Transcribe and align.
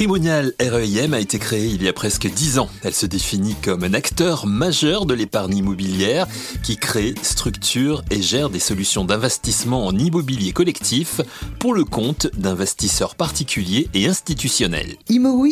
Primonial 0.00 0.54
REIM 0.58 1.12
a 1.12 1.20
été 1.20 1.38
créée 1.38 1.66
il 1.66 1.82
y 1.82 1.88
a 1.88 1.92
presque 1.92 2.26
dix 2.26 2.58
ans. 2.58 2.70
Elle 2.84 2.94
se 2.94 3.04
définit 3.04 3.54
comme 3.62 3.84
un 3.84 3.92
acteur 3.92 4.46
majeur 4.46 5.04
de 5.04 5.12
l'épargne 5.12 5.58
immobilière 5.58 6.26
qui 6.62 6.78
crée, 6.78 7.14
structure 7.20 8.02
et 8.10 8.22
gère 8.22 8.48
des 8.48 8.60
solutions 8.60 9.04
d'investissement 9.04 9.84
en 9.84 9.94
immobilier 9.94 10.52
collectif 10.52 11.20
pour 11.58 11.74
le 11.74 11.84
compte 11.84 12.28
d'investisseurs 12.38 13.14
particuliers 13.14 13.90
et 13.92 14.06
institutionnels. 14.06 14.96
Imo 15.10 15.44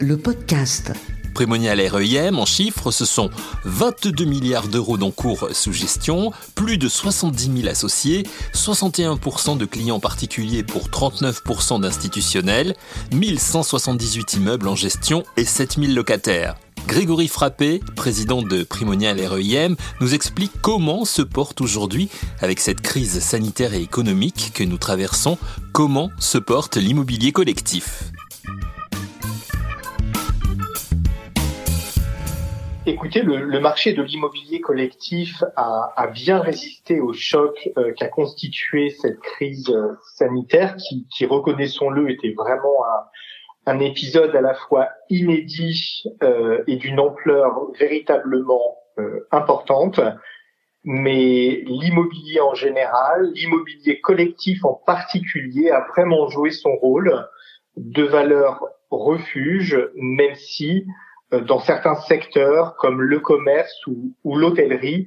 le 0.00 0.18
podcast. 0.18 0.92
Prémonial 1.34 1.80
REIM, 1.80 2.38
en 2.38 2.46
chiffres, 2.46 2.92
ce 2.92 3.04
sont 3.04 3.28
22 3.64 4.24
milliards 4.24 4.68
d'euros 4.68 4.96
d'encours 4.96 5.48
sous 5.52 5.72
gestion, 5.72 6.32
plus 6.54 6.78
de 6.78 6.88
70 6.88 7.62
000 7.62 7.68
associés, 7.68 8.24
61% 8.54 9.58
de 9.58 9.64
clients 9.64 10.00
particuliers 10.00 10.62
pour 10.62 10.88
39% 10.88 11.80
d'institutionnels, 11.80 12.76
1178 13.12 14.34
immeubles 14.34 14.68
en 14.68 14.76
gestion 14.76 15.24
et 15.36 15.44
7000 15.44 15.94
locataires. 15.94 16.54
Grégory 16.86 17.28
Frappé, 17.28 17.80
président 17.96 18.42
de 18.42 18.62
Primonial 18.62 19.20
REIM, 19.20 19.74
nous 20.00 20.14
explique 20.14 20.52
comment 20.60 21.04
se 21.04 21.22
porte 21.22 21.60
aujourd'hui, 21.60 22.10
avec 22.40 22.60
cette 22.60 22.80
crise 22.80 23.18
sanitaire 23.20 23.74
et 23.74 23.82
économique 23.82 24.52
que 24.54 24.64
nous 24.64 24.78
traversons, 24.78 25.38
comment 25.72 26.10
se 26.18 26.38
porte 26.38 26.76
l'immobilier 26.76 27.32
collectif. 27.32 28.12
Écoutez, 32.86 33.22
le, 33.22 33.60
marché 33.60 33.94
de 33.94 34.02
l'immobilier 34.02 34.60
collectif 34.60 35.42
a, 35.56 36.06
bien 36.12 36.40
résisté 36.40 37.00
au 37.00 37.14
choc 37.14 37.70
euh, 37.78 37.94
qu'a 37.94 38.08
constitué 38.08 38.90
cette 38.90 39.20
crise 39.20 39.70
euh, 39.70 39.94
sanitaire 40.16 40.76
qui, 40.76 41.24
reconnaissons-le, 41.24 42.10
était 42.10 42.34
vraiment 42.36 42.84
un, 43.64 43.80
épisode 43.80 44.36
à 44.36 44.42
la 44.42 44.52
fois 44.52 44.90
inédit 45.08 46.02
euh, 46.22 46.62
et 46.66 46.76
d'une 46.76 47.00
ampleur 47.00 47.72
véritablement 47.78 48.76
importante. 49.30 50.00
Mais 50.84 51.62
l'immobilier 51.64 52.40
en 52.40 52.54
général, 52.54 53.32
l'immobilier 53.32 54.00
collectif 54.02 54.62
en 54.62 54.74
particulier, 54.74 55.70
a 55.70 55.86
vraiment 55.96 56.28
joué 56.28 56.50
son 56.50 56.76
rôle 56.76 57.26
de 57.78 58.04
valeur 58.04 58.62
refuge, 58.90 59.80
même 59.96 60.34
si 60.34 60.84
euh, 60.84 60.90
dans 61.32 61.60
certains 61.60 61.96
secteurs 61.96 62.76
comme 62.76 63.00
le 63.00 63.20
commerce 63.20 63.74
ou, 63.86 64.36
l'hôtellerie, 64.36 65.06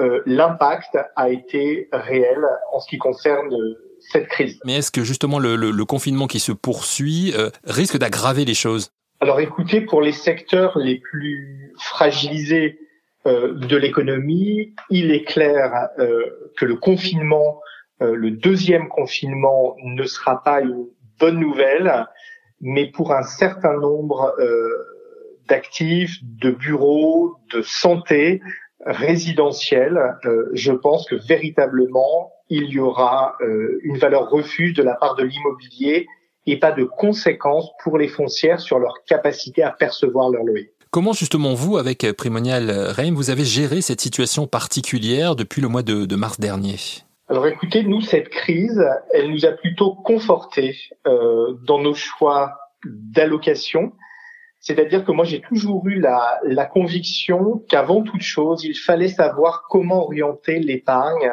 euh, 0.00 0.22
l'impact 0.26 0.98
a 1.16 1.30
été 1.30 1.88
réel 1.92 2.44
en 2.72 2.80
ce 2.80 2.88
qui 2.88 2.98
concerne 2.98 3.52
euh, 3.52 3.96
cette 3.98 4.28
crise. 4.28 4.58
Mais 4.64 4.76
est-ce 4.76 4.90
que 4.90 5.04
justement 5.04 5.38
le, 5.38 5.84
confinement 5.84 6.26
qui 6.26 6.40
se 6.40 6.52
poursuit 6.52 7.34
risque 7.64 7.96
d'aggraver 7.96 8.44
les 8.44 8.54
choses? 8.54 8.90
Alors 9.20 9.40
écoutez, 9.40 9.80
pour 9.80 10.02
les 10.02 10.12
secteurs 10.12 10.78
les 10.78 10.98
plus 10.98 11.72
fragilisés 11.78 12.78
de 13.24 13.76
l'économie, 13.76 14.74
il 14.90 15.10
est 15.10 15.24
clair 15.24 15.88
que 15.96 16.64
le 16.66 16.76
confinement, 16.76 17.60
le 18.00 18.30
deuxième 18.30 18.88
confinement, 18.88 19.74
ne 19.82 20.04
sera 20.04 20.44
pas 20.44 20.60
une 20.60 20.86
bonne 21.18 21.40
nouvelle, 21.40 22.06
mais 22.60 22.86
pour 22.90 23.12
un 23.12 23.22
certain 23.22 23.76
nombre 23.78 24.34
d'actifs, 25.48 26.16
de 26.22 26.50
bureaux, 26.50 27.36
de 27.52 27.62
santé 27.62 28.40
résidentielle, 28.84 29.98
euh, 30.24 30.48
je 30.52 30.72
pense 30.72 31.06
que 31.08 31.16
véritablement 31.16 32.32
il 32.48 32.68
y 32.70 32.78
aura 32.78 33.34
euh, 33.40 33.80
une 33.82 33.98
valeur 33.98 34.30
refuge 34.30 34.74
de 34.74 34.82
la 34.82 34.94
part 34.94 35.16
de 35.16 35.24
l'immobilier 35.24 36.06
et 36.46 36.58
pas 36.58 36.70
de 36.70 36.84
conséquences 36.84 37.70
pour 37.82 37.98
les 37.98 38.06
foncières 38.06 38.60
sur 38.60 38.78
leur 38.78 39.02
capacité 39.06 39.62
à 39.62 39.72
percevoir 39.72 40.30
leur 40.30 40.44
loyer. 40.44 40.72
Comment 40.90 41.12
justement 41.12 41.54
vous, 41.54 41.76
avec 41.76 42.10
Primonial 42.12 42.70
Reim, 42.70 43.14
vous 43.14 43.30
avez 43.30 43.44
géré 43.44 43.80
cette 43.80 44.00
situation 44.00 44.46
particulière 44.46 45.34
depuis 45.34 45.60
le 45.60 45.68
mois 45.68 45.82
de, 45.82 46.14
mars 46.16 46.38
dernier? 46.38 46.76
Alors 47.28 47.46
écoutez, 47.48 47.82
nous, 47.82 48.00
cette 48.00 48.28
crise, 48.28 48.80
elle 49.12 49.30
nous 49.30 49.44
a 49.44 49.52
plutôt 49.52 49.94
confortés 49.94 50.76
euh, 51.06 51.54
dans 51.66 51.80
nos 51.80 51.94
choix 51.94 52.52
d'allocation. 52.84 53.92
C'est-à-dire 54.66 55.04
que 55.04 55.12
moi, 55.12 55.24
j'ai 55.24 55.40
toujours 55.40 55.86
eu 55.86 56.00
la, 56.00 56.40
la 56.42 56.66
conviction 56.66 57.62
qu'avant 57.68 58.02
toute 58.02 58.22
chose, 58.22 58.64
il 58.64 58.74
fallait 58.74 59.06
savoir 59.06 59.66
comment 59.70 60.02
orienter 60.02 60.58
l'épargne 60.58 61.30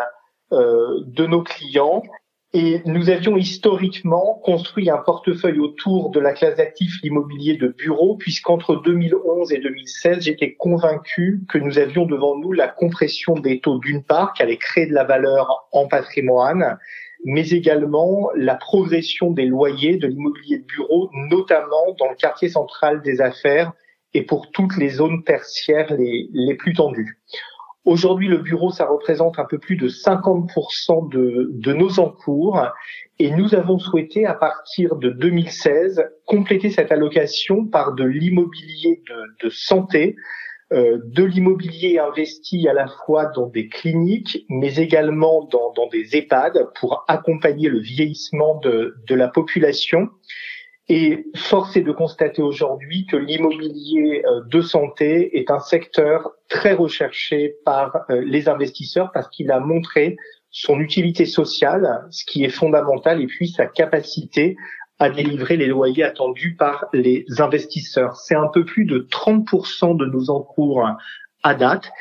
euh, 0.51 0.99
de 1.07 1.25
nos 1.25 1.41
clients. 1.41 2.03
Et 2.53 2.83
nous 2.85 3.09
avions 3.09 3.35
historiquement 3.35 4.39
construit 4.43 4.91
un 4.91 4.99
portefeuille 4.99 5.57
autour 5.57 6.11
de 6.11 6.19
la 6.19 6.33
classe 6.33 6.57
d'actifs 6.57 6.99
immobiliers 7.01 7.57
de 7.57 7.69
bureau, 7.69 8.17
puisqu'entre 8.17 8.75
2011 8.83 9.51
et 9.51 9.57
2016, 9.57 10.19
j'étais 10.19 10.53
convaincu 10.53 11.41
que 11.49 11.57
nous 11.57 11.79
avions 11.79 12.05
devant 12.05 12.37
nous 12.37 12.51
la 12.51 12.67
compression 12.67 13.33
des 13.33 13.61
taux 13.61 13.79
d'une 13.79 14.03
part, 14.03 14.33
qui 14.33 14.43
allait 14.43 14.57
créer 14.57 14.85
de 14.85 14.93
la 14.93 15.05
valeur 15.05 15.67
en 15.71 15.87
patrimoine, 15.87 16.77
mais 17.25 17.49
également 17.49 18.29
la 18.35 18.55
progression 18.55 19.31
des 19.31 19.45
loyers 19.45 19.97
de 19.97 20.07
l'immobilier 20.07 20.59
de 20.59 20.65
bureau, 20.65 21.09
notamment 21.29 21.95
dans 21.99 22.09
le 22.09 22.15
quartier 22.15 22.49
central 22.49 23.01
des 23.01 23.21
affaires 23.21 23.73
et 24.13 24.23
pour 24.23 24.51
toutes 24.51 24.77
les 24.77 24.89
zones 24.89 25.23
tertiaires 25.23 25.93
les, 25.93 26.29
les 26.33 26.55
plus 26.55 26.73
tendues. 26.73 27.19
Aujourd'hui, 27.85 28.29
le 28.29 28.37
bureau, 28.37 28.71
ça 28.71 28.85
représente 28.85 29.39
un 29.39 29.45
peu 29.45 29.57
plus 29.57 29.75
de 29.75 29.89
50% 29.89 31.09
de, 31.09 31.49
de 31.51 31.73
nos 31.73 31.99
encours 31.99 32.65
et 33.19 33.29
nous 33.29 33.55
avons 33.55 33.77
souhaité, 33.77 34.25
à 34.25 34.33
partir 34.33 34.95
de 34.95 35.09
2016, 35.09 36.01
compléter 36.25 36.69
cette 36.69 36.93
allocation 36.93 37.65
par 37.65 37.93
de 37.93 38.05
l'immobilier 38.05 39.01
de, 39.09 39.45
de 39.45 39.49
santé, 39.49 40.15
de 40.73 41.23
l'immobilier 41.23 41.99
investi 41.99 42.67
à 42.67 42.73
la 42.73 42.87
fois 42.87 43.25
dans 43.27 43.47
des 43.47 43.67
cliniques, 43.67 44.45
mais 44.49 44.75
également 44.75 45.47
dans, 45.51 45.87
des 45.91 46.15
EHPAD 46.15 46.67
pour 46.79 47.05
accompagner 47.07 47.69
le 47.69 47.79
vieillissement 47.79 48.59
de, 48.59 48.95
la 49.09 49.27
population. 49.27 50.09
Et 50.89 51.25
force 51.35 51.77
est 51.77 51.81
de 51.81 51.91
constater 51.91 52.41
aujourd'hui 52.41 53.05
que 53.05 53.15
l'immobilier 53.15 54.21
euh, 54.25 54.41
de 54.49 54.61
santé 54.61 55.37
est 55.39 55.49
un 55.49 55.59
secteur 55.59 56.31
très 56.49 56.73
recherché 56.73 57.55
par 57.63 58.05
euh, 58.09 58.21
les 58.25 58.49
investisseurs 58.49 59.11
parce 59.13 59.29
qu'il 59.29 59.49
a 59.51 59.61
montré 59.61 60.17
son 60.51 60.79
utilité 60.81 61.25
sociale, 61.25 62.05
ce 62.11 62.25
qui 62.25 62.43
est 62.43 62.49
fondamental, 62.49 63.21
et 63.21 63.27
puis 63.27 63.47
sa 63.47 63.65
capacité 63.65 64.57
à 64.99 65.09
délivrer 65.09 65.57
les 65.57 65.67
loyers 65.67 66.03
attendus 66.03 66.55
par 66.55 66.85
les 66.93 67.25
investisseurs. 67.39 68.15
C'est 68.17 68.35
un 68.35 68.47
peu 68.47 68.63
plus 68.63 68.85
de 68.85 68.99
30% 68.99 69.97
de 69.97 70.05
nos 70.05 70.29
encours 70.29 70.87
à 71.43 71.55
date. 71.55 71.91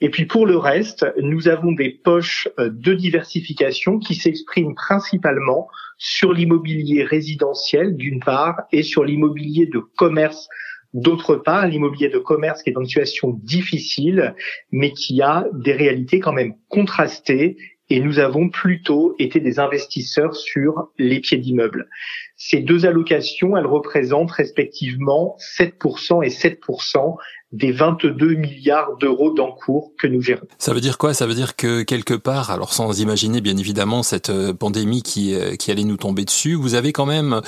Et 0.00 0.10
puis 0.10 0.26
pour 0.26 0.46
le 0.46 0.56
reste, 0.56 1.06
nous 1.20 1.48
avons 1.48 1.72
des 1.72 1.90
poches 1.90 2.48
euh, 2.60 2.70
de 2.72 2.94
diversification 2.94 3.98
qui 3.98 4.14
s'expriment 4.14 4.76
principalement 4.76 5.68
sur 5.98 6.32
l'immobilier 6.32 7.02
résidentiel 7.02 7.96
d'une 7.96 8.20
part 8.20 8.62
et 8.70 8.82
sur 8.82 9.04
l'immobilier 9.04 9.66
de 9.66 9.80
commerce 9.80 10.48
D'autre 10.94 11.36
part, 11.36 11.66
l'immobilier 11.66 12.10
de 12.10 12.18
commerce 12.18 12.62
qui 12.62 12.68
est 12.68 12.74
dans 12.74 12.80
une 12.80 12.86
situation 12.86 13.30
difficile, 13.42 14.34
mais 14.72 14.92
qui 14.92 15.22
a 15.22 15.46
des 15.54 15.72
réalités 15.72 16.20
quand 16.20 16.34
même 16.34 16.54
contrastées 16.68 17.56
et 17.92 18.00
nous 18.00 18.18
avons 18.18 18.48
plutôt 18.48 19.14
été 19.18 19.38
des 19.38 19.58
investisseurs 19.58 20.34
sur 20.34 20.88
les 20.98 21.20
pieds 21.20 21.36
d'immeubles. 21.36 21.90
Ces 22.38 22.60
deux 22.60 22.86
allocations, 22.86 23.54
elles 23.54 23.66
représentent 23.66 24.30
respectivement 24.30 25.36
7% 25.58 26.24
et 26.24 26.30
7% 26.30 27.16
des 27.52 27.70
22 27.70 28.34
milliards 28.34 28.96
d'euros 28.96 29.34
d'encours 29.34 29.92
que 29.98 30.06
nous 30.06 30.22
gérons. 30.22 30.46
Ça 30.56 30.72
veut 30.72 30.80
dire 30.80 30.96
quoi? 30.96 31.12
Ça 31.12 31.26
veut 31.26 31.34
dire 31.34 31.54
que 31.54 31.82
quelque 31.82 32.14
part, 32.14 32.50
alors 32.50 32.72
sans 32.72 32.98
imaginer 32.98 33.42
bien 33.42 33.58
évidemment 33.58 34.02
cette 34.02 34.30
euh, 34.30 34.54
pandémie 34.54 35.02
qui, 35.02 35.34
euh, 35.34 35.56
qui 35.56 35.70
allait 35.70 35.84
nous 35.84 35.98
tomber 35.98 36.24
dessus, 36.24 36.54
vous 36.54 36.74
avez 36.74 36.92
quand 36.92 37.04
même 37.04 37.42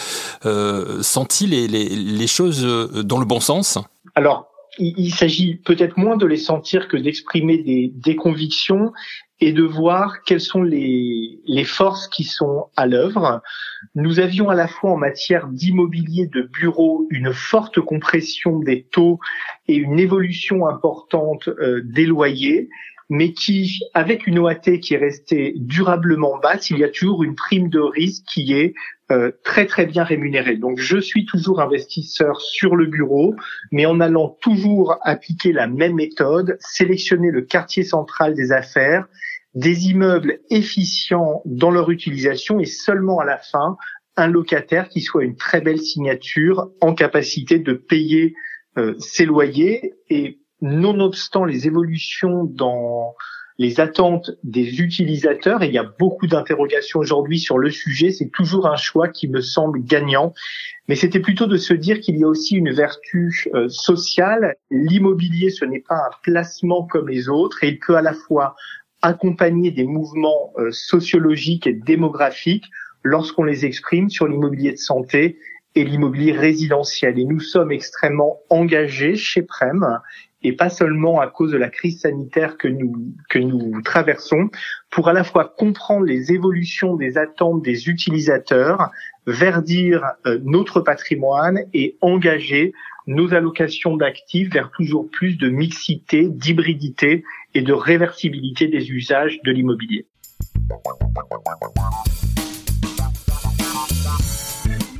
euh, 0.44 1.00
senti 1.00 1.46
les, 1.46 1.67
les, 1.69 1.88
les 1.88 2.26
choses 2.26 2.67
euh, 2.67 3.02
dans 3.02 3.19
le 3.19 3.25
bon 3.25 3.41
sens? 3.41 3.79
Alors, 4.14 4.50
il, 4.79 5.14
s'agit 5.14 5.56
peut-être 5.56 5.96
moins 5.96 6.17
de 6.17 6.26
les 6.26 6.37
sentir 6.37 6.88
que 6.88 6.96
d'exprimer 6.96 7.58
des, 7.58 7.93
des, 7.94 8.17
convictions 8.17 8.93
et 9.40 9.52
de 9.52 9.62
voir 9.62 10.22
quelles 10.22 10.40
sont 10.40 10.62
les, 10.62 11.40
forces 11.64 12.08
qui 12.08 12.25
sont 12.25 12.66
à 12.76 12.86
l'œuvre. 12.86 13.42
Nous 13.94 14.20
avions 14.20 14.48
à 14.48 14.54
la 14.54 14.69
fois 14.69 14.92
en 14.92 14.96
matière 14.96 15.48
d'immobilier 15.48 16.26
de 16.26 16.42
bureau 16.42 17.06
une 17.10 17.32
forte 17.32 17.81
compression 17.81 18.58
des 18.58 18.84
taux 18.84 19.19
et 19.66 19.76
une 19.76 19.98
évolution 19.98 20.66
importante 20.66 21.48
euh, 21.48 21.81
des 21.84 22.06
loyers, 22.06 22.69
mais 23.11 23.33
qui, 23.33 23.81
avec 23.93 24.27
une 24.27 24.39
OAT 24.39 24.79
qui 24.81 24.95
est 24.95 24.99
restée 24.99 25.55
durablement 25.56 26.39
basse, 26.39 26.71
il 26.71 26.79
y 26.79 26.85
a 26.85 26.89
toujours 26.89 27.23
une 27.23 27.35
prime 27.35 27.69
de 27.69 27.81
risque 27.81 28.25
qui 28.33 28.53
est 28.53 28.75
euh, 29.12 29.31
très 29.45 29.67
très 29.67 29.87
bien 29.87 30.05
rémunérée. 30.05 30.56
Donc 30.56 30.79
je 30.79 30.99
suis 30.99 31.27
toujours 31.27 31.61
investisseur 31.61 32.41
sur 32.41 32.75
le 32.75 32.87
bureau, 32.87 33.35
mais 33.71 33.85
en 33.87 34.01
allant 34.01 34.39
toujours 34.41 34.97
appliquer 35.03 35.53
la 35.53 35.67
même 35.67 35.95
méthode, 35.95 36.56
sélectionner 36.61 37.31
le 37.31 37.43
quartier 37.43 37.83
central 37.83 38.35
des 38.35 38.53
affaires, 38.53 39.06
des 39.55 39.89
immeubles 39.89 40.41
efficients 40.51 41.43
dans 41.45 41.71
leur 41.71 41.91
utilisation 41.91 42.59
et 42.61 42.65
seulement 42.65 43.21
à 43.21 43.25
la 43.25 43.39
fin 43.39 43.77
un 44.17 44.29
locataire 44.29 44.89
qui 44.89 45.01
soit 45.01 45.25
une 45.25 45.37
très 45.37 45.61
belle 45.61 45.81
signature 45.81 46.71
en 46.81 46.95
capacité 46.95 47.59
de 47.59 47.73
payer 47.73 48.35
euh, 48.79 48.95
ses 48.99 49.27
loyers 49.27 49.95
et 50.09 50.39
nonobstant 50.64 51.44
les 51.44 51.66
évolutions 51.66 52.44
dans 52.44 53.14
les 53.58 53.78
attentes 53.78 54.32
des 54.43 54.81
utilisateurs, 54.81 55.62
et 55.62 55.69
il 55.69 55.75
y 55.75 55.78
a 55.78 55.88
beaucoup 55.99 56.26
d'interrogations 56.26 56.99
aujourd'hui 56.99 57.38
sur 57.38 57.56
le 57.56 57.70
sujet, 57.70 58.11
c'est 58.11 58.31
toujours 58.31 58.66
un 58.66 58.76
choix 58.76 59.08
qui 59.08 59.28
me 59.28 59.40
semble 59.40 59.84
gagnant. 59.84 60.34
Mais 60.88 60.96
c'était 60.96 61.20
plutôt 61.20 61.46
de 61.46 61.56
se 61.56 61.72
dire 61.72 62.00
qu'il 62.00 62.19
y 62.19 62.25
a 62.25 62.26
aussi 62.26 62.56
une 62.56 62.72
vertu 62.72 63.46
euh, 63.55 63.69
sociale. 63.69 64.56
L'immobilier, 64.70 65.50
ce 65.50 65.64
n'est 65.64 65.84
pas 65.87 65.94
un 65.94 66.11
placement 66.25 66.84
comme 66.84 67.08
les 67.08 67.28
autres, 67.28 67.62
et 67.62 67.69
il 67.69 67.78
peut 67.78 67.96
à 67.96 68.02
la 68.02 68.12
fois 68.12 68.56
accompagner 69.02 69.70
des 69.70 69.84
mouvements 69.84 70.52
euh, 70.58 70.70
sociologiques 70.72 71.67
et 71.67 71.75
démographiques 71.75 72.67
lorsqu'on 73.02 73.44
les 73.44 73.67
exprime 73.67 74.10
sur 74.10 74.26
l'immobilier 74.26 74.72
de 74.72 74.78
santé 74.78 75.38
et 75.76 75.84
l'immobilier 75.84 76.32
résidentiel. 76.32 77.19
Et 77.19 77.25
nous 77.25 77.40
sommes 77.40 77.70
extrêmement 77.70 78.40
engagés 78.49 79.14
chez 79.14 79.43
Prem 79.43 80.00
et 80.44 80.52
pas 80.52 80.69
seulement 80.69 81.20
à 81.20 81.26
cause 81.26 81.50
de 81.50 81.56
la 81.56 81.70
crise 81.70 82.00
sanitaire 82.02 82.56
que 82.58 82.69
nous 82.69 83.14
que 83.31 83.38
nous 83.38 83.81
traversons, 83.82 84.50
pour 84.91 85.08
à 85.08 85.12
la 85.12 85.25
fois 85.25 85.52
comprendre 85.56 86.06
les 86.06 86.32
évolutions 86.32 86.94
des 86.96 87.19
attentes 87.19 87.62
des 87.62 87.88
utilisateurs, 87.88 88.91
verdir 89.26 90.05
euh, 90.26 90.38
notre 90.44 90.81
patrimoine 90.81 91.61
et 91.73 91.96
engager 92.02 92.75
nos 93.06 93.35
allocations 93.35 93.96
d'actifs 93.96 94.52
vers 94.52 94.70
toujours 94.70 95.11
plus 95.11 95.37
de 95.37 95.49
mixité, 95.49 96.29
d'hybridité 96.29 97.25
et 97.55 97.62
de 97.62 97.73
réversibilité 97.73 98.69
des 98.69 98.91
usages 98.91 99.41
de 99.44 99.50
l'immobilier. 99.50 100.06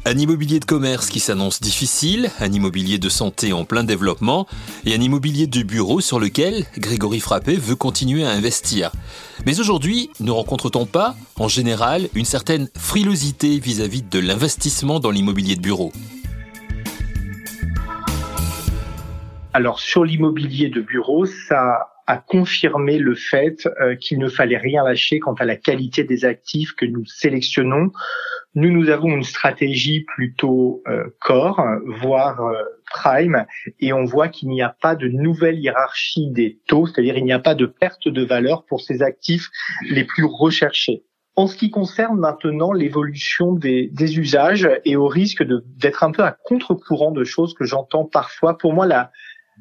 Un 0.07 0.19
immobilier 0.19 0.61
de 0.61 0.67
commerce 0.67 1.09
qui 1.09 1.19
s'annonce 1.19 1.63
difficile, 1.63 2.31
un 2.39 2.53
immobilier 2.53 2.99
de 2.99 3.09
santé 3.09 3.55
en 3.55 3.65
plein 3.65 3.85
développement 3.85 4.47
et 4.85 4.95
un 4.95 5.01
immobilier 5.01 5.47
de 5.47 5.63
bureau 5.63 6.03
sur 6.03 6.21
lequel 6.21 6.67
Grégory 6.77 7.21
Frappé 7.21 7.57
veut 7.57 7.75
continuer 7.75 8.23
à 8.23 8.29
investir. 8.29 8.93
Mais 9.47 9.61
aujourd'hui, 9.61 10.11
ne 10.21 10.31
rencontre-t-on 10.31 10.85
pas, 10.85 11.17
en 11.37 11.49
général, 11.49 12.11
une 12.15 12.27
certaine 12.27 12.69
frilosité 12.77 13.59
vis-à-vis 13.59 14.03
de 14.03 14.19
l'investissement 14.19 15.01
dans 15.01 15.11
l'immobilier 15.11 15.57
de 15.57 15.63
bureau? 15.63 15.91
Alors 19.55 19.81
sur 19.81 20.05
l'immobilier 20.05 20.69
de 20.69 20.83
bureau, 20.83 21.25
ça 21.25 21.94
a 22.07 22.19
confirmé 22.19 22.99
le 22.99 23.15
fait 23.15 23.67
euh, 23.81 23.97
qu'il 23.97 24.19
ne 24.19 24.29
fallait 24.29 24.59
rien 24.59 24.85
lâcher 24.85 25.21
quant 25.21 25.35
à 25.35 25.45
la 25.45 25.57
qualité 25.57 26.05
des 26.05 26.25
actifs 26.25 26.73
que 26.75 26.85
nous 26.85 27.05
sélectionnons 27.07 27.91
nous, 28.55 28.71
nous 28.71 28.89
avons 28.89 29.09
une 29.09 29.25
stratégie 29.25 30.05
plutôt 30.05 30.83
euh, 30.87 31.05
core, 31.21 31.61
voire 31.87 32.41
euh, 32.41 32.63
prime, 32.87 33.47
et 33.81 33.93
on 33.93 34.05
voit 34.05 34.29
qu'il 34.29 34.49
n'y 34.49 34.63
a 34.63 34.75
pas 34.81 34.95
de 34.95 35.09
nouvelle 35.09 35.59
hiérarchie 35.59 36.31
des 36.31 36.61
taux, 36.69 36.87
c'est-à-dire 36.87 37.17
il 37.17 37.25
n'y 37.25 37.33
a 37.33 37.41
pas 37.41 37.57
de 37.57 37.67
perte 37.67 38.07
de 38.09 38.25
valeur 38.25 38.65
pour 38.65 38.81
ces 38.81 39.03
actifs 39.03 39.49
les 39.91 40.05
plus 40.05 40.25
recherchés. 40.25 41.03
En 41.37 41.49
ce 41.49 41.57
qui 41.57 41.73
concerne 41.73 42.21
maintenant 42.21 42.73
l'évolution 42.73 43.55
des, 43.55 43.89
des, 43.93 44.19
usages 44.21 44.69
et 44.85 44.95
au 44.95 45.09
risque 45.09 45.43
d'être 45.43 46.05
un 46.05 46.13
peu 46.13 46.23
à 46.23 46.31
contre-courant 46.45 47.11
de 47.11 47.25
choses 47.25 47.55
que 47.55 47.65
j'entends 47.65 48.05
parfois, 48.05 48.57
pour 48.57 48.73
moi 48.73 48.87
la, 48.87 49.11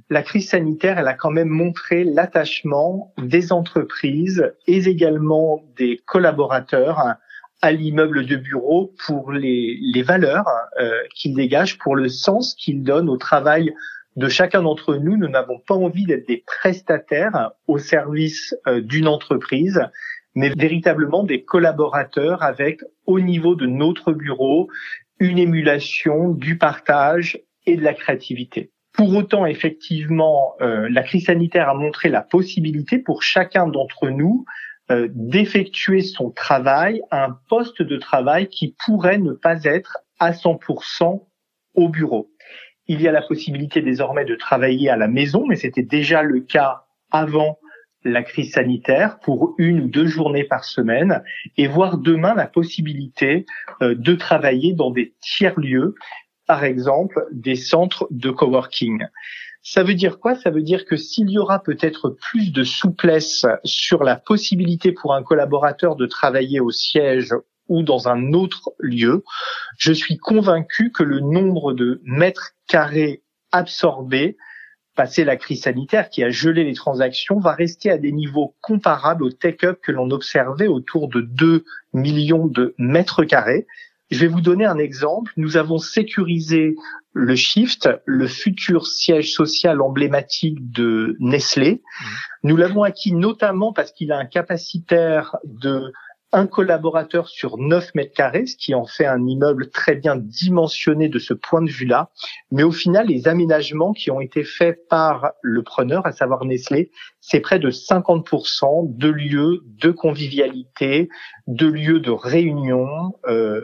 la 0.10 0.24
crise 0.24 0.50
sanitaire, 0.50 1.00
elle 1.00 1.08
a 1.08 1.14
quand 1.14 1.32
même 1.32 1.50
montré 1.50 2.04
l'attachement 2.04 3.14
des 3.18 3.52
entreprises 3.52 4.54
et 4.68 4.78
également 4.78 5.64
des 5.78 6.02
collaborateurs 6.06 7.18
à 7.62 7.72
l'immeuble 7.72 8.26
de 8.26 8.36
bureau 8.36 8.94
pour 9.06 9.32
les, 9.32 10.04
valeurs 10.06 10.46
euh, 10.82 10.92
qu'il 11.16 11.34
dégage, 11.36 11.78
pour 11.78 11.96
le 11.96 12.10
sens 12.10 12.56
qu'il 12.56 12.84
donne 12.84 13.10
au 13.10 13.18
travail 13.18 13.74
de 14.16 14.28
chacun 14.28 14.62
d'entre 14.62 14.96
nous. 14.96 15.16
Nous 15.16 15.30
n'avons 15.30 15.60
pas 15.60 15.76
envie 15.76 16.06
d'être 16.06 16.28
des 16.28 16.44
prestataires 16.46 17.52
au 17.68 17.78
service 17.78 18.56
euh, 18.68 18.82
d'une 18.82 19.08
entreprise, 19.08 19.82
mais 20.36 20.50
véritablement 20.58 21.24
des 21.24 21.44
collaborateurs 21.44 22.44
avec, 22.44 22.82
au 23.06 23.20
niveau 23.20 23.56
de 23.56 23.66
notre 23.66 24.12
bureau, 24.12 24.68
une 25.20 25.38
émulation 25.38 26.30
du 26.30 26.58
partage 26.58 27.40
et 27.66 27.78
de 27.78 27.84
la 27.84 27.94
créativité. 27.94 28.72
Pour 29.04 29.18
autant, 29.18 29.46
effectivement, 29.46 30.54
euh, 30.62 30.88
la 30.90 31.04
crise 31.04 31.26
sanitaire 31.26 31.68
a 31.68 31.74
montré 31.74 32.08
la 32.08 32.22
possibilité 32.22 33.00
pour 33.00 33.22
chacun 33.22 33.68
d'entre 33.68 34.08
nous 34.08 34.46
euh, 34.92 35.10
d'effectuer 35.12 36.00
son 36.00 36.32
travail 36.32 37.02
un 37.12 37.38
poste 37.50 37.82
de 37.82 37.98
travail 37.98 38.48
qui 38.48 38.78
pourrait 38.86 39.18
ne 39.18 39.34
pas 39.34 39.66
être 39.66 39.98
à 40.20 40.32
100% 40.32 41.22
au 41.74 41.90
bureau. 41.90 42.32
Il 42.88 43.02
y 43.02 43.10
a 43.10 43.12
la 43.12 43.22
possibilité 43.22 43.82
désormais 43.82 44.24
de 44.24 44.36
travailler 44.36 44.90
à 44.90 44.96
la 44.96 45.10
maison, 45.10 45.46
mais 45.48 45.58
c'était 45.58 45.84
déjà 45.84 46.24
le 46.24 46.40
cas 46.40 46.86
avant 47.12 47.60
la 48.06 48.24
crise 48.24 48.54
sanitaire 48.54 49.20
pour 49.20 49.56
une 49.58 49.82
ou 49.82 49.88
deux 49.88 50.08
journées 50.08 50.44
par 50.44 50.64
semaine 50.64 51.24
et 51.58 51.68
voir 51.68 51.98
demain 51.98 52.36
la 52.36 52.48
possibilité 52.48 53.46
euh, 53.82 53.96
de 53.96 54.16
travailler 54.16 54.74
dans 54.74 54.92
des 54.92 55.14
tiers-lieux, 55.20 55.96
par 56.46 56.64
exemple 56.64 57.26
des 57.32 57.56
centres 57.56 58.08
de 58.12 58.30
coworking. 58.30 59.06
Ça 59.62 59.84
veut 59.84 59.96
dire 59.96 60.20
quoi? 60.20 60.36
Ça 60.36 60.50
veut 60.50 60.62
dire 60.62 60.86
que 60.86 60.98
s'il 60.98 61.30
y 61.30 61.38
aura 61.38 61.64
peut-être 61.64 62.10
plus 62.10 62.52
de 62.52 62.66
souplesse 62.66 63.46
sur 63.64 64.04
la 64.04 64.18
possibilité 64.18 64.92
pour 64.92 65.14
un 65.14 65.24
collaborateur 65.24 65.96
de 65.96 66.06
travailler 66.06 66.60
au 66.60 66.70
siège 66.70 67.34
ou 67.70 67.82
dans 67.82 68.10
un 68.10 68.34
autre 68.34 68.74
lieu, 68.80 69.24
je 69.78 69.94
suis 69.94 70.18
convaincu 70.18 70.92
que 70.92 71.04
le 71.04 71.22
nombre 71.22 71.72
de 71.72 72.02
mètres 72.04 72.52
carrés 72.68 73.24
absorbés, 73.54 74.36
passé 74.96 75.24
la 75.24 75.38
crise 75.38 75.62
sanitaire 75.62 76.10
qui 76.10 76.24
a 76.24 76.30
gelé 76.30 76.66
les 76.66 76.74
transactions, 76.74 77.40
va 77.40 77.54
rester 77.54 77.90
à 77.90 77.98
des 77.98 78.12
niveaux 78.12 78.56
comparables 78.62 79.24
au 79.24 79.32
take-up 79.32 79.80
que 79.82 79.94
l'on 79.94 80.12
observait 80.12 80.68
autour 80.68 81.08
de 81.08 81.22
2 81.22 81.64
millions 81.94 82.48
de 82.48 82.76
mètres 82.78 83.24
carrés. 83.24 83.66
Je 84.14 84.20
vais 84.20 84.28
vous 84.28 84.42
donner 84.42 84.66
un 84.66 84.78
exemple. 84.78 85.34
Nous 85.38 85.58
avons 85.58 85.80
sécurisé 85.80 86.76
le 87.14 87.36
Shift, 87.36 87.90
le 88.06 88.28
futur 88.28 88.86
siège 88.86 89.34
social 89.34 89.82
emblématique 89.82 90.72
de 90.72 91.18
Nestlé. 91.20 91.82
Mmh. 91.82 92.06
Nous 92.44 92.56
l'avons 92.56 92.84
acquis 92.84 93.14
notamment 93.14 93.74
parce 93.74 93.92
qu'il 93.92 94.12
a 94.12 94.18
un 94.18 94.26
capacitaire 94.26 95.38
de 95.46 95.92
un 96.34 96.48
collaborateur 96.48 97.30
sur 97.30 97.58
9 97.58 97.94
mètres 97.96 98.14
carrés, 98.14 98.46
ce 98.48 98.58
qui 98.58 98.74
en 98.74 98.86
fait 98.86 99.06
un 99.06 99.26
immeuble 99.26 99.70
très 99.70 99.96
bien 99.96 100.16
dimensionné 100.16 101.08
de 101.08 101.20
ce 101.20 101.34
point 101.34 101.62
de 101.62 101.70
vue-là. 101.70 102.10
Mais 102.52 102.64
au 102.64 102.72
final, 102.72 103.08
les 103.08 103.28
aménagements 103.28 103.94
qui 103.94 104.12
ont 104.12 104.20
été 104.20 104.44
faits 104.44 104.88
par 104.90 105.32
le 105.42 105.64
preneur, 105.64 106.06
à 106.06 106.12
savoir 106.12 106.44
Nestlé, 106.46 106.92
c'est 107.22 107.40
près 107.40 107.60
de 107.60 107.70
50% 107.70 108.98
de 108.98 109.10
lieux 109.10 109.62
de 109.66 109.92
convivialité, 109.92 111.10
de 111.48 111.68
lieux 111.68 112.00
de 112.00 112.12
réunion, 112.12 113.14
euh, 113.28 113.62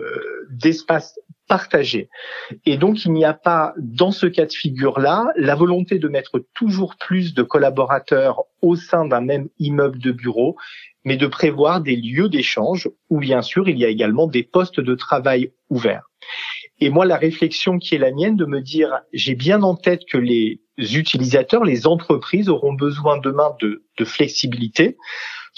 d'espaces 0.52 1.20
Et 2.66 2.78
donc, 2.78 3.06
il 3.06 3.12
n'y 3.12 3.26
a 3.26 3.34
pas, 3.34 3.74
dans 3.78 4.12
ce 4.12 4.28
cas 4.28 4.46
de 4.46 4.54
figure-là, 4.54 5.32
la 5.36 5.56
volonté 5.56 6.00
de 6.00 6.08
mettre 6.08 6.44
toujours 6.54 6.96
plus 6.96 7.34
de 7.34 7.44
collaborateurs 7.44 8.44
au 8.62 8.76
sein 8.76 9.06
d'un 9.06 9.22
même 9.22 9.50
immeuble 9.58 10.00
de 10.00 10.12
bureau, 10.12 10.56
mais 11.06 11.18
de 11.18 11.28
prévoir 11.28 11.82
des 11.82 11.96
lieux 11.96 12.30
d'échange 12.30 12.90
où 13.10 13.20
bien 13.20 13.42
sûr 13.42 13.70
il 13.70 13.80
y 13.80 13.86
a 13.86 13.90
également 13.90 14.28
des 14.28 14.44
postes 14.44 14.80
de 14.80 14.96
travail 14.96 15.52
ouverts. 15.70 16.10
Et 16.82 16.90
moi, 16.90 17.06
la 17.06 17.18
réflexion 17.18 17.78
qui 17.78 17.96
est 17.96 18.00
la 18.00 18.12
mienne 18.12 18.36
de 18.36 18.46
me 18.46 18.62
dire, 18.62 19.00
j'ai 19.12 19.36
bien 19.36 19.64
en 19.64 19.76
tête 19.76 20.04
que 20.10 20.18
les 20.18 20.62
utilisateurs, 20.78 21.66
les 21.66 21.88
entreprises 21.88 22.48
auront 22.48 22.74
besoin 22.74 23.18
demain 23.18 23.56
de, 23.60 23.84
de 23.98 24.06
flexibilité, 24.06 24.98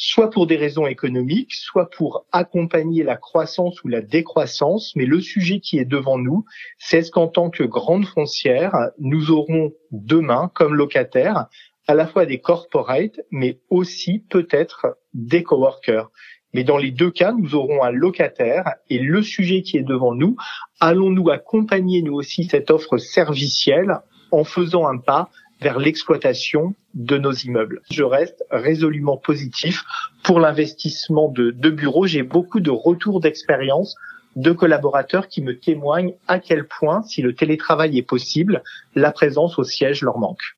soit 0.03 0.31
pour 0.31 0.47
des 0.47 0.57
raisons 0.57 0.87
économiques, 0.87 1.53
soit 1.53 1.87
pour 1.91 2.25
accompagner 2.31 3.03
la 3.03 3.17
croissance 3.17 3.83
ou 3.83 3.87
la 3.87 4.01
décroissance. 4.01 4.95
Mais 4.95 5.05
le 5.05 5.21
sujet 5.21 5.59
qui 5.59 5.77
est 5.77 5.85
devant 5.85 6.17
nous, 6.17 6.43
c'est 6.79 7.03
ce 7.03 7.11
qu'en 7.11 7.27
tant 7.27 7.51
que 7.51 7.63
grande 7.63 8.07
foncière, 8.07 8.73
nous 8.97 9.29
aurons 9.29 9.73
demain, 9.91 10.49
comme 10.55 10.73
locataires, 10.73 11.45
à 11.87 11.93
la 11.93 12.07
fois 12.07 12.25
des 12.25 12.39
corporates, 12.39 13.19
mais 13.29 13.59
aussi 13.69 14.25
peut-être 14.27 14.97
des 15.13 15.43
coworkers. 15.43 16.09
Mais 16.55 16.63
dans 16.63 16.77
les 16.77 16.91
deux 16.91 17.11
cas, 17.11 17.31
nous 17.31 17.53
aurons 17.53 17.83
un 17.83 17.91
locataire 17.91 18.73
et 18.89 18.97
le 18.97 19.21
sujet 19.21 19.61
qui 19.61 19.77
est 19.77 19.83
devant 19.83 20.15
nous, 20.15 20.35
allons-nous 20.79 21.29
accompagner 21.29 22.01
nous 22.01 22.15
aussi 22.15 22.45
cette 22.45 22.71
offre 22.71 22.97
servicielle 22.97 23.99
en 24.31 24.45
faisant 24.45 24.87
un 24.87 24.97
pas 24.97 25.29
vers 25.61 25.79
l'exploitation 25.79 26.73
de 26.93 27.17
nos 27.17 27.31
immeubles. 27.31 27.81
Je 27.91 28.03
reste 28.03 28.43
résolument 28.49 29.17
positif 29.17 29.83
pour 30.23 30.39
l'investissement 30.39 31.29
de, 31.29 31.51
bureaux. 31.69 32.07
J'ai 32.07 32.23
beaucoup 32.23 32.59
de 32.59 32.71
retours 32.71 33.21
d'expérience 33.21 33.95
de 34.35 34.51
collaborateurs 34.51 35.27
qui 35.27 35.41
me 35.41 35.59
témoignent 35.59 36.13
à 36.27 36.39
quel 36.39 36.65
point, 36.67 37.03
si 37.03 37.21
le 37.21 37.35
télétravail 37.35 37.97
est 37.97 38.03
possible, 38.03 38.63
la 38.95 39.11
présence 39.11 39.59
au 39.59 39.63
siège 39.63 40.01
leur 40.01 40.17
manque. 40.17 40.57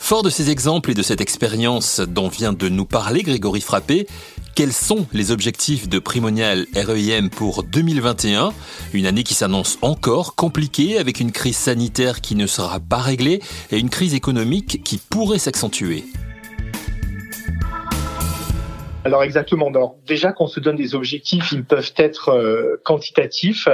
Fort 0.00 0.22
de 0.22 0.28
ces 0.28 0.50
exemples 0.50 0.90
et 0.90 0.94
de 0.94 1.02
cette 1.02 1.22
expérience 1.22 2.00
dont 2.00 2.28
vient 2.28 2.52
de 2.52 2.68
nous 2.68 2.84
parler 2.84 3.22
Grégory 3.22 3.62
Frappé, 3.62 4.06
Quels 4.54 4.72
sont 4.72 5.08
les 5.12 5.32
objectifs 5.32 5.88
de 5.88 5.98
Primonial 5.98 6.66
REIM 6.76 7.28
pour 7.28 7.64
2021 7.64 8.52
Une 8.92 9.04
année 9.04 9.24
qui 9.24 9.34
s'annonce 9.34 9.78
encore 9.82 10.36
compliquée 10.36 10.96
avec 10.96 11.18
une 11.18 11.32
crise 11.32 11.56
sanitaire 11.56 12.20
qui 12.20 12.36
ne 12.36 12.46
sera 12.46 12.78
pas 12.78 12.98
réglée 12.98 13.40
et 13.72 13.80
une 13.80 13.90
crise 13.90 14.14
économique 14.14 14.84
qui 14.84 14.98
pourrait 14.98 15.40
s'accentuer. 15.40 16.04
Alors 19.04 19.24
exactement. 19.24 19.72
Déjà, 20.06 20.30
quand 20.30 20.44
on 20.44 20.48
se 20.48 20.60
donne 20.60 20.76
des 20.76 20.94
objectifs, 20.94 21.50
ils 21.50 21.64
peuvent 21.64 21.92
être 21.96 22.28
euh, 22.28 22.80
quantitatifs. 22.84 23.66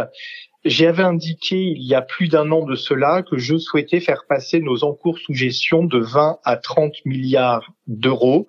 J'avais 0.64 1.02
indiqué 1.02 1.56
il 1.56 1.86
y 1.86 1.94
a 1.94 2.00
plus 2.00 2.28
d'un 2.28 2.50
an 2.52 2.64
de 2.64 2.74
cela 2.74 3.22
que 3.22 3.36
je 3.36 3.58
souhaitais 3.58 4.00
faire 4.00 4.24
passer 4.26 4.60
nos 4.60 4.82
encours 4.82 5.18
sous 5.18 5.34
gestion 5.34 5.84
de 5.84 5.98
20 5.98 6.38
à 6.42 6.56
30 6.56 6.92
milliards 7.04 7.70
d'euros. 7.86 8.46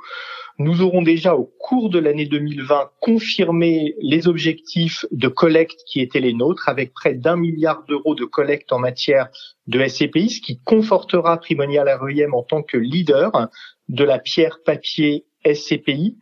Nous 0.63 0.83
aurons 0.83 1.01
déjà 1.01 1.35
au 1.35 1.51
cours 1.57 1.89
de 1.89 1.97
l'année 1.97 2.27
2020 2.27 2.91
confirmé 2.99 3.95
les 3.99 4.27
objectifs 4.27 5.07
de 5.09 5.27
collecte 5.27 5.79
qui 5.87 6.01
étaient 6.01 6.19
les 6.19 6.33
nôtres 6.33 6.69
avec 6.69 6.93
près 6.93 7.15
d'un 7.15 7.35
milliard 7.35 7.83
d'euros 7.87 8.13
de 8.13 8.25
collecte 8.25 8.71
en 8.71 8.77
matière 8.77 9.29
de 9.65 9.83
SCPI, 9.83 10.29
ce 10.29 10.39
qui 10.39 10.59
confortera 10.63 11.39
Primonial 11.39 11.89
REM 11.89 12.35
en 12.35 12.43
tant 12.43 12.61
que 12.61 12.77
leader 12.77 13.49
de 13.89 14.03
la 14.03 14.19
pierre 14.19 14.59
papier 14.63 15.25
SCPI. 15.51 16.19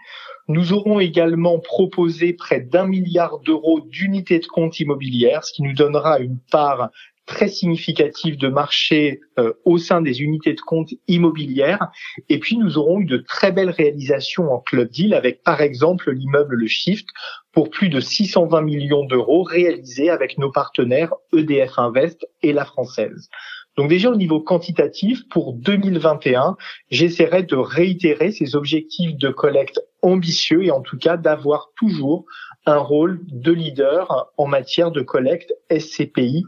Nous 0.48 0.72
aurons 0.72 1.02
également 1.02 1.60
proposé 1.60 2.32
près 2.32 2.62
d'un 2.62 2.88
milliard 2.88 3.40
d'euros 3.40 3.82
d'unités 3.82 4.40
de 4.40 4.48
compte 4.48 4.80
immobilières, 4.80 5.44
ce 5.44 5.52
qui 5.52 5.64
nous 5.64 5.74
donnera 5.74 6.20
une 6.20 6.40
part 6.50 6.92
très 7.30 7.48
significative 7.48 8.38
de 8.38 8.48
marché 8.48 9.22
euh, 9.38 9.54
au 9.64 9.78
sein 9.78 10.02
des 10.02 10.22
unités 10.22 10.54
de 10.54 10.62
compte 10.62 10.90
immobilières. 11.08 11.90
Et 12.28 12.40
puis, 12.40 12.58
nous 12.58 12.80
aurons 12.80 13.00
eu 13.02 13.06
de 13.06 13.18
très 13.18 13.52
belles 13.52 13.70
réalisations 13.70 14.52
en 14.52 14.60
club 14.60 14.90
deal 14.90 15.14
avec, 15.14 15.44
par 15.44 15.62
exemple, 15.62 16.12
l'immeuble 16.12 16.56
Le 16.56 16.68
Shift 16.68 17.08
pour 17.54 17.70
plus 17.70 17.90
de 17.90 18.00
620 18.00 18.62
millions 18.62 19.06
d'euros 19.06 19.44
réalisés 19.44 20.10
avec 20.10 20.40
nos 20.40 20.52
partenaires 20.52 21.14
EDF 21.32 21.78
Invest 21.78 22.28
et 22.42 22.52
la 22.52 22.66
Française. 22.66 23.30
Donc 23.78 23.90
déjà 23.90 24.10
au 24.10 24.16
niveau 24.16 24.42
quantitatif, 24.42 25.30
pour 25.30 25.54
2021, 25.54 26.58
j'essaierai 26.90 27.44
de 27.44 27.56
réitérer 27.56 28.32
ces 28.32 28.56
objectifs 28.56 29.16
de 29.16 29.30
collecte 29.30 29.80
ambitieux 30.02 30.66
et 30.66 30.72
en 30.72 30.82
tout 30.82 30.98
cas 30.98 31.16
d'avoir 31.16 31.70
toujours 31.78 32.26
un 32.66 32.78
rôle 32.78 33.22
de 33.28 33.52
leader 33.52 34.32
en 34.38 34.48
matière 34.48 34.92
de 34.92 35.02
collecte 35.02 35.54
SCPI 35.72 36.44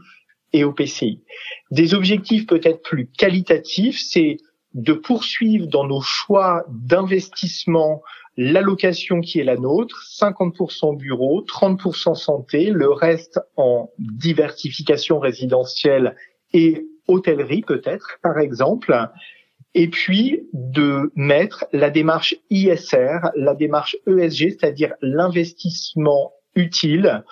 et 0.52 0.64
OPCI. 0.64 1.20
Des 1.70 1.94
objectifs 1.94 2.46
peut-être 2.46 2.82
plus 2.82 3.06
qualitatifs, 3.06 4.00
c'est 4.00 4.36
de 4.74 4.92
poursuivre 4.92 5.66
dans 5.66 5.86
nos 5.86 6.00
choix 6.00 6.64
d'investissement 6.68 8.02
l'allocation 8.36 9.20
qui 9.20 9.40
est 9.40 9.44
la 9.44 9.56
nôtre, 9.56 10.02
50% 10.18 10.96
bureau, 10.96 11.42
30% 11.42 12.14
santé, 12.14 12.70
le 12.70 12.90
reste 12.90 13.38
en 13.56 13.90
diversification 13.98 15.18
résidentielle 15.18 16.16
et 16.54 16.86
hôtellerie 17.08 17.62
peut-être, 17.62 18.18
par 18.22 18.38
exemple, 18.38 19.08
et 19.74 19.88
puis 19.88 20.48
de 20.52 21.12
mettre 21.14 21.66
la 21.72 21.90
démarche 21.90 22.34
ISR, 22.50 23.18
la 23.36 23.54
démarche 23.54 23.96
ESG, 24.06 24.50
c'est-à-dire 24.50 24.94
l'investissement 25.00 26.32
utile 26.54 27.24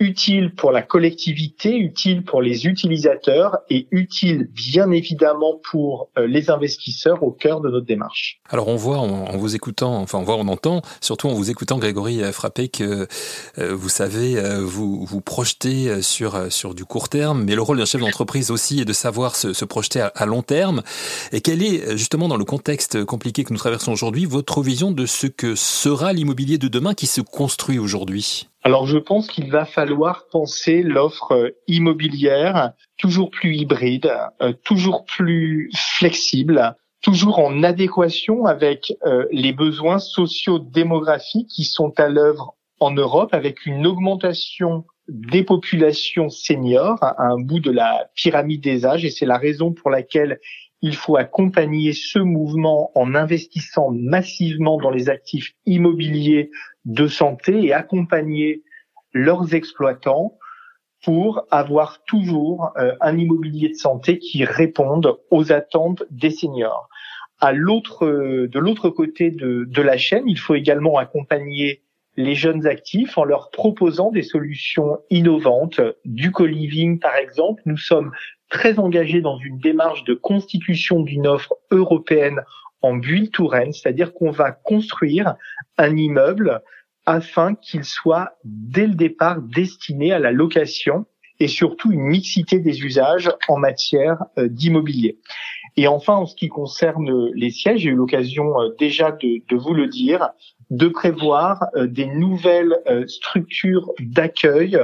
utile 0.00 0.54
pour 0.54 0.72
la 0.72 0.82
collectivité, 0.82 1.76
utile 1.76 2.24
pour 2.24 2.42
les 2.42 2.66
utilisateurs 2.66 3.58
et 3.70 3.86
utile 3.92 4.48
bien 4.52 4.90
évidemment 4.90 5.60
pour 5.70 6.08
euh, 6.18 6.26
les 6.26 6.50
investisseurs 6.50 7.22
au 7.22 7.30
cœur 7.30 7.60
de 7.60 7.70
notre 7.70 7.86
démarche. 7.86 8.40
Alors 8.48 8.68
on 8.68 8.76
voit 8.76 8.98
en, 8.98 9.36
vous 9.36 9.54
écoutant, 9.54 9.96
enfin 10.00 10.18
on 10.18 10.24
voit, 10.24 10.36
on 10.36 10.48
entend, 10.48 10.82
surtout 11.00 11.28
en 11.28 11.34
vous 11.34 11.50
écoutant 11.50 11.78
Grégory 11.78 12.22
euh, 12.22 12.32
Frappé 12.32 12.68
que 12.68 13.06
euh, 13.58 13.74
vous 13.74 13.88
savez 13.88 14.34
vous 14.60 15.04
vous 15.04 15.20
projeter 15.20 16.02
sur 16.02 16.52
sur 16.52 16.74
du 16.74 16.84
court 16.84 17.08
terme, 17.08 17.44
mais 17.44 17.54
le 17.54 17.62
rôle 17.62 17.78
d'un 17.78 17.84
chef 17.84 18.00
d'entreprise 18.00 18.50
aussi 18.50 18.80
est 18.80 18.84
de 18.84 18.92
savoir 18.92 19.36
se, 19.36 19.52
se 19.52 19.64
projeter 19.64 20.00
à, 20.00 20.06
à, 20.08 20.26
long 20.26 20.42
terme. 20.42 20.82
Et 21.32 21.40
quelle 21.40 21.62
est 21.62 21.96
justement 21.96 22.28
dans 22.28 22.36
le 22.36 22.44
contexte 22.44 23.04
compliqué 23.04 23.44
que 23.44 23.52
nous 23.52 23.58
traversons 23.58 23.92
aujourd'hui 23.92 24.24
votre 24.24 24.62
vision 24.62 24.90
de 24.90 25.06
ce 25.06 25.26
que 25.26 25.54
sera 25.54 26.12
l'immobilier 26.12 26.58
de 26.58 26.68
demain 26.68 26.94
qui 26.94 27.06
se 27.06 27.20
construit 27.20 27.78
aujourd'hui? 27.78 28.48
Alors 28.66 28.86
je 28.86 28.96
pense 28.96 29.28
qu'il 29.28 29.50
va 29.50 29.66
falloir 29.66 30.26
penser 30.28 30.82
l'offre 30.82 31.32
euh, 31.32 31.50
immobilière 31.68 32.72
toujours 32.96 33.30
plus 33.30 33.56
hybride, 33.56 34.10
euh, 34.40 34.54
toujours 34.64 35.04
plus 35.04 35.70
flexible, 35.76 36.74
toujours 37.02 37.40
en 37.40 37.62
adéquation 37.62 38.46
avec 38.46 38.94
euh, 39.04 39.26
les 39.30 39.52
besoins 39.52 39.98
socio-démographiques 39.98 41.48
qui 41.48 41.64
sont 41.64 41.92
à 41.98 42.08
l'œuvre 42.08 42.56
en 42.80 42.92
Europe 42.92 43.34
avec 43.34 43.66
une 43.66 43.86
augmentation 43.86 44.86
des 45.08 45.42
populations 45.42 46.30
seniors 46.30 47.02
à 47.02 47.22
un 47.22 47.38
bout 47.38 47.60
de 47.60 47.70
la 47.70 48.08
pyramide 48.14 48.62
des 48.62 48.86
âges. 48.86 49.04
Et 49.04 49.10
c'est 49.10 49.26
la 49.26 49.36
raison 49.36 49.74
pour 49.74 49.90
laquelle 49.90 50.40
il 50.80 50.96
faut 50.96 51.16
accompagner 51.16 51.92
ce 51.92 52.18
mouvement 52.18 52.90
en 52.94 53.14
investissant 53.14 53.90
massivement 53.90 54.78
dans 54.78 54.90
les 54.90 55.10
actifs 55.10 55.52
immobiliers 55.66 56.50
de 56.84 57.06
santé 57.06 57.64
et 57.64 57.72
accompagner 57.72 58.62
leurs 59.12 59.54
exploitants 59.54 60.38
pour 61.04 61.46
avoir 61.50 62.02
toujours 62.04 62.72
euh, 62.78 62.94
un 63.00 63.18
immobilier 63.18 63.68
de 63.68 63.74
santé 63.74 64.18
qui 64.18 64.44
réponde 64.44 65.18
aux 65.30 65.52
attentes 65.52 66.02
des 66.10 66.30
seniors. 66.30 66.88
À 67.40 67.52
l'autre, 67.52 68.06
de 68.06 68.58
l'autre 68.58 68.88
côté 68.88 69.30
de, 69.30 69.64
de 69.68 69.82
la 69.82 69.98
chaîne, 69.98 70.24
il 70.26 70.38
faut 70.38 70.54
également 70.54 70.98
accompagner 70.98 71.82
les 72.16 72.34
jeunes 72.34 72.66
actifs 72.66 73.18
en 73.18 73.24
leur 73.24 73.50
proposant 73.50 74.10
des 74.10 74.22
solutions 74.22 74.98
innovantes, 75.10 75.80
du 76.04 76.30
co-living 76.30 77.00
par 77.00 77.16
exemple. 77.16 77.62
Nous 77.66 77.76
sommes 77.76 78.12
très 78.48 78.78
engagés 78.78 79.20
dans 79.20 79.38
une 79.38 79.58
démarche 79.58 80.04
de 80.04 80.14
constitution 80.14 81.00
d'une 81.00 81.26
offre 81.26 81.54
européenne 81.70 82.40
en 82.84 82.94
bulle 82.94 83.30
touraine, 83.30 83.72
c'est-à-dire 83.72 84.12
qu'on 84.12 84.30
va 84.30 84.52
construire 84.52 85.36
un 85.78 85.96
immeuble 85.96 86.60
afin 87.06 87.54
qu'il 87.54 87.84
soit 87.84 88.36
dès 88.44 88.86
le 88.86 88.94
départ 88.94 89.40
destiné 89.40 90.12
à 90.12 90.18
la 90.18 90.32
location 90.32 91.06
et 91.40 91.48
surtout 91.48 91.92
une 91.92 92.02
mixité 92.02 92.58
des 92.58 92.82
usages 92.82 93.30
en 93.48 93.56
matière 93.56 94.18
euh, 94.38 94.48
d'immobilier. 94.48 95.18
Et 95.76 95.88
enfin, 95.88 96.14
en 96.14 96.26
ce 96.26 96.36
qui 96.36 96.48
concerne 96.48 97.30
les 97.34 97.50
sièges, 97.50 97.80
j'ai 97.80 97.88
eu 97.88 97.94
l'occasion 97.94 98.60
euh, 98.60 98.68
déjà 98.78 99.10
de, 99.10 99.56
vous 99.56 99.74
le 99.74 99.88
dire, 99.88 100.28
de 100.70 100.88
prévoir 100.88 101.64
euh, 101.76 101.86
des 101.86 102.06
nouvelles 102.06 102.76
structures 103.06 103.90
d'accueil 103.98 104.78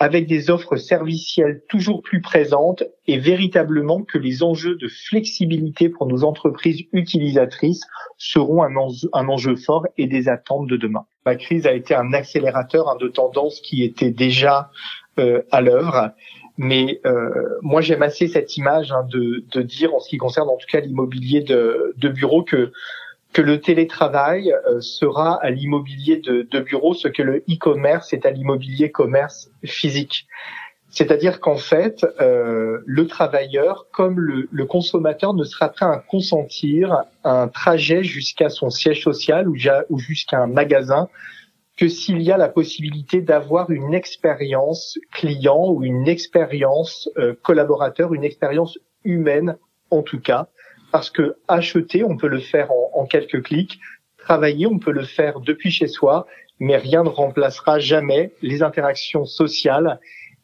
avec 0.00 0.26
des 0.26 0.50
offres 0.50 0.76
servicielles 0.76 1.62
toujours 1.68 2.02
plus 2.02 2.20
présentes 2.20 2.82
et 3.06 3.18
véritablement 3.18 4.02
que 4.02 4.18
les 4.18 4.42
enjeux 4.42 4.74
de 4.74 4.88
flexibilité 4.88 5.88
pour 5.88 6.06
nos 6.06 6.24
entreprises 6.24 6.84
utilisatrices 6.92 7.82
seront 8.18 8.62
un 8.64 9.28
enjeu, 9.28 9.56
fort 9.56 9.86
et 9.96 10.06
des 10.06 10.28
attentes 10.28 10.66
de 10.66 10.76
demain. 10.76 11.06
La 11.26 11.36
crise 11.36 11.66
a 11.66 11.72
été 11.72 11.94
un 11.94 12.12
accélérateur 12.12 12.88
hein, 12.88 12.96
de 13.00 13.08
tendances 13.08 13.60
qui 13.60 13.84
étaient 13.84 14.10
déjà 14.10 14.70
euh, 15.18 15.42
à 15.52 15.60
l'œuvre. 15.60 16.10
Mais 16.56 17.00
euh, 17.06 17.30
moi, 17.62 17.80
j'aime 17.80 18.02
assez 18.02 18.28
cette 18.28 18.56
image 18.56 18.92
hein, 18.92 19.06
de, 19.10 19.44
de, 19.52 19.62
dire, 19.62 19.94
en 19.94 20.00
ce 20.00 20.08
qui 20.08 20.18
concerne 20.18 20.48
en 20.48 20.56
tout 20.56 20.66
cas 20.70 20.80
l'immobilier 20.80 21.40
de, 21.40 21.94
de 21.96 22.08
bureau, 22.08 22.42
que 22.42 22.72
que 23.34 23.42
le 23.42 23.60
télétravail 23.60 24.52
euh, 24.52 24.80
sera 24.80 25.42
à 25.42 25.50
l'immobilier 25.50 26.18
de, 26.18 26.46
de, 26.48 26.60
bureau 26.60 26.94
ce 26.94 27.08
que 27.08 27.20
le 27.20 27.38
e-commerce 27.50 28.12
est 28.12 28.24
à 28.24 28.30
l'immobilier 28.30 28.92
commerce 28.92 29.50
physique. 29.64 30.26
C'est-à-dire 30.88 31.40
qu'en 31.40 31.56
fait, 31.56 32.06
euh, 32.20 32.78
le 32.86 33.06
travailleur, 33.08 33.86
comme 33.92 34.20
le, 34.20 34.48
le, 34.52 34.64
consommateur, 34.66 35.34
ne 35.34 35.42
sera 35.42 35.68
prêt 35.68 35.84
à 35.84 35.98
consentir 36.08 37.02
un 37.24 37.48
trajet 37.48 38.04
jusqu'à 38.04 38.48
son 38.48 38.70
siège 38.70 39.02
social 39.02 39.48
ou, 39.48 39.56
ou 39.90 39.98
jusqu'à 39.98 40.38
un 40.38 40.46
magasin 40.46 41.08
que 41.76 41.88
s'il 41.88 42.22
y 42.22 42.30
a 42.30 42.36
la 42.36 42.48
possibilité 42.48 43.20
d'avoir 43.20 43.72
une 43.72 43.94
expérience 43.94 44.96
client 45.10 45.72
ou 45.72 45.82
une 45.82 46.06
expérience 46.06 47.10
euh, 47.18 47.34
collaborateur, 47.42 48.14
une 48.14 48.22
expérience 48.22 48.78
humaine 49.02 49.56
en 49.90 50.02
tout 50.02 50.20
cas, 50.20 50.48
parce 50.94 51.10
que 51.10 51.34
acheter, 51.48 52.04
on 52.04 52.16
peut 52.16 52.28
le 52.28 52.38
faire 52.38 52.70
en, 52.70 53.04
quelques 53.04 53.42
clics, 53.42 53.80
travailler, 54.16 54.68
on 54.68 54.78
peut 54.78 54.92
le 54.92 55.02
faire 55.02 55.40
depuis 55.40 55.72
chez 55.72 55.88
soi, 55.88 56.28
mais 56.60 56.76
rien 56.76 57.02
ne 57.02 57.08
remplacera 57.08 57.80
jamais 57.80 58.30
les 58.42 58.62
interactions 58.62 59.24
sociales. 59.24 59.98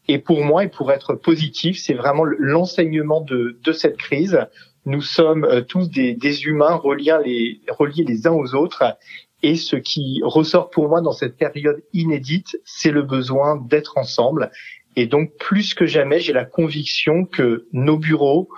Et 0.09 0.19
pour 0.19 0.45
moi, 0.45 0.65
et 0.65 0.69
pour 0.69 0.91
être 0.91 1.15
positif, 1.15 1.79
c'est 1.79 1.95
vraiment 1.95 2.25
l'enseignement 2.25 3.21
de, 3.21 3.61
de, 3.63 3.71
cette 3.71 3.97
crise. 3.97 4.45
Nous 4.87 5.03
sommes 5.03 5.45
euh, 5.45 5.61
tous 5.61 5.89
des, 5.89 6.15
des 6.15 6.43
humains 6.43 6.75
reliés 6.75 7.19
les, 7.25 7.61
reliés 7.69 8.03
les 8.03 8.27
uns 8.27 8.33
aux 8.33 8.57
autres. 8.57 8.97
Et 9.45 9.55
ce 9.55 9.77
qui 9.77 10.21
ressort 10.25 10.71
pour 10.71 10.89
moi 10.89 11.01
dans 11.01 11.13
cette 11.13 11.37
période 11.37 11.81
inédite, 11.93 12.61
c'est 12.65 12.91
le 12.91 13.03
besoin 13.03 13.55
d'être 13.57 13.99
ensemble. 13.99 14.51
Et 14.97 15.07
donc, 15.07 15.31
plus 15.39 15.75
que 15.75 15.87
jamais, 15.87 16.19
j'ai 16.19 16.33
la 16.33 16.45
conviction 16.45 17.25
que 17.25 17.69
nos 17.73 17.99
bureaux, 17.99 18.49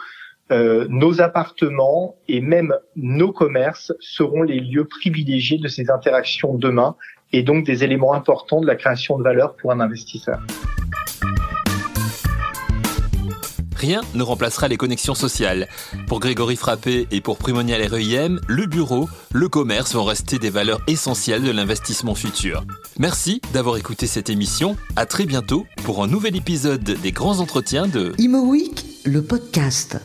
euh, 0.52 0.87
nos 0.90 1.21
appartements 1.23 2.16
et 2.28 2.40
même 2.40 2.75
nos 2.94 3.32
commerces 3.32 3.92
seront 4.00 4.42
les 4.42 4.61
lieux 4.61 4.85
privilégiés 4.85 5.59
de 5.59 5.68
ces 5.68 5.90
interactions 5.90 6.54
demain 6.54 6.94
et 7.32 7.42
donc 7.42 7.64
des 7.64 7.85
éléments 7.85 8.12
importants 8.12 8.61
de 8.61 8.66
la 8.66 8.76
création 8.76 9.18
de 9.18 9.23
valeur 9.23 9.56
pour 9.56 9.73
un 9.73 9.80
investisseur. 9.80 10.40
Rien 13.75 14.02
ne 14.14 14.23
remplacera 14.23 14.68
les 14.68 14.76
connexions 14.76 15.16
sociales. 15.16 15.66
Pour 16.06 16.21
Grégory 16.21 16.54
Frappé 16.54 17.09
et 17.11 17.21
pour 17.21 17.37
Primonial 17.37 17.82
REIM, 17.82 18.38
le 18.47 18.66
bureau, 18.66 19.09
le 19.32 19.49
commerce 19.49 19.94
vont 19.94 20.04
rester 20.04 20.38
des 20.38 20.50
valeurs 20.50 20.82
essentielles 20.87 21.42
de 21.42 21.50
l'investissement 21.50 22.14
futur. 22.14 22.62
Merci 23.00 23.40
d'avoir 23.52 23.78
écouté 23.78 24.06
cette 24.06 24.30
émission. 24.30 24.76
À 24.94 25.04
très 25.04 25.25
bientôt 25.25 25.66
pour 25.82 26.04
un 26.04 26.06
nouvel 26.06 26.37
épisode 26.37 26.85
des 26.85 27.11
grands 27.11 27.40
entretiens 27.40 27.88
de 27.88 28.12
Imo 28.18 28.54
le 29.04 29.23
podcast. 29.23 30.00